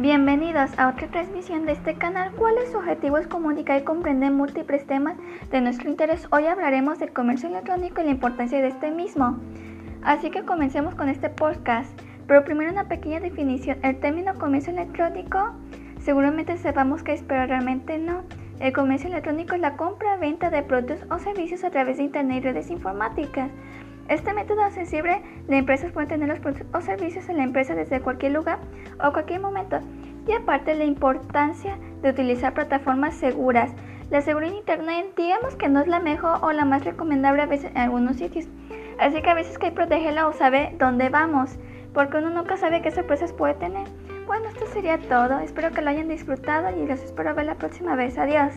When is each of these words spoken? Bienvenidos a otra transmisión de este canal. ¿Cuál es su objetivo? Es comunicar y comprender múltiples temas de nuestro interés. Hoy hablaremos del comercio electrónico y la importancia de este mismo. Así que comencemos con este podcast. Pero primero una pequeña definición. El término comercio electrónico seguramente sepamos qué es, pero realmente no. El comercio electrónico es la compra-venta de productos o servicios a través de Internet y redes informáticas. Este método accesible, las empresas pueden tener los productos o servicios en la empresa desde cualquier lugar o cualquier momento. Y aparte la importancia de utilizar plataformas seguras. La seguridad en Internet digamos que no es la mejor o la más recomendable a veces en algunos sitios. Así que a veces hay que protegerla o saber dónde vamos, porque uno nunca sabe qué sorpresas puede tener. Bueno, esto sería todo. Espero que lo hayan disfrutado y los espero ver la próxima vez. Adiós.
Bienvenidos 0.00 0.70
a 0.78 0.90
otra 0.90 1.08
transmisión 1.08 1.66
de 1.66 1.72
este 1.72 1.94
canal. 1.94 2.30
¿Cuál 2.36 2.56
es 2.58 2.70
su 2.70 2.78
objetivo? 2.78 3.18
Es 3.18 3.26
comunicar 3.26 3.80
y 3.80 3.84
comprender 3.84 4.30
múltiples 4.30 4.86
temas 4.86 5.16
de 5.50 5.60
nuestro 5.60 5.90
interés. 5.90 6.28
Hoy 6.30 6.46
hablaremos 6.46 7.00
del 7.00 7.12
comercio 7.12 7.48
electrónico 7.48 8.00
y 8.00 8.04
la 8.04 8.12
importancia 8.12 8.62
de 8.62 8.68
este 8.68 8.92
mismo. 8.92 9.40
Así 10.04 10.30
que 10.30 10.44
comencemos 10.44 10.94
con 10.94 11.08
este 11.08 11.30
podcast. 11.30 11.90
Pero 12.28 12.44
primero 12.44 12.70
una 12.70 12.86
pequeña 12.86 13.18
definición. 13.18 13.78
El 13.82 13.98
término 13.98 14.34
comercio 14.34 14.72
electrónico 14.72 15.54
seguramente 16.00 16.56
sepamos 16.58 17.02
qué 17.02 17.14
es, 17.14 17.24
pero 17.24 17.48
realmente 17.48 17.98
no. 17.98 18.22
El 18.60 18.72
comercio 18.72 19.08
electrónico 19.08 19.56
es 19.56 19.60
la 19.60 19.76
compra-venta 19.76 20.48
de 20.50 20.62
productos 20.62 21.00
o 21.10 21.18
servicios 21.18 21.64
a 21.64 21.70
través 21.70 21.96
de 21.96 22.04
Internet 22.04 22.36
y 22.36 22.40
redes 22.46 22.70
informáticas. 22.70 23.50
Este 24.08 24.32
método 24.32 24.62
accesible, 24.62 25.20
las 25.48 25.58
empresas 25.58 25.92
pueden 25.92 26.08
tener 26.08 26.28
los 26.28 26.38
productos 26.38 26.66
o 26.72 26.80
servicios 26.80 27.28
en 27.28 27.36
la 27.36 27.42
empresa 27.42 27.74
desde 27.74 28.00
cualquier 28.00 28.32
lugar 28.32 28.58
o 29.04 29.12
cualquier 29.12 29.40
momento. 29.40 29.80
Y 30.28 30.32
aparte 30.34 30.74
la 30.74 30.84
importancia 30.84 31.78
de 32.02 32.10
utilizar 32.10 32.52
plataformas 32.52 33.14
seguras. 33.14 33.72
La 34.10 34.20
seguridad 34.20 34.52
en 34.52 34.58
Internet 34.58 35.06
digamos 35.16 35.56
que 35.56 35.68
no 35.68 35.80
es 35.80 35.88
la 35.88 36.00
mejor 36.00 36.38
o 36.42 36.52
la 36.52 36.66
más 36.66 36.84
recomendable 36.84 37.42
a 37.42 37.46
veces 37.46 37.70
en 37.70 37.78
algunos 37.78 38.16
sitios. 38.16 38.46
Así 38.98 39.22
que 39.22 39.30
a 39.30 39.34
veces 39.34 39.56
hay 39.56 39.70
que 39.70 39.74
protegerla 39.74 40.28
o 40.28 40.32
saber 40.34 40.76
dónde 40.76 41.08
vamos, 41.08 41.58
porque 41.94 42.18
uno 42.18 42.30
nunca 42.30 42.56
sabe 42.56 42.82
qué 42.82 42.90
sorpresas 42.90 43.32
puede 43.32 43.54
tener. 43.54 43.86
Bueno, 44.26 44.48
esto 44.48 44.66
sería 44.66 44.98
todo. 44.98 45.38
Espero 45.38 45.70
que 45.70 45.80
lo 45.80 45.88
hayan 45.88 46.08
disfrutado 46.08 46.76
y 46.76 46.86
los 46.86 47.02
espero 47.02 47.34
ver 47.34 47.46
la 47.46 47.54
próxima 47.54 47.96
vez. 47.96 48.18
Adiós. 48.18 48.52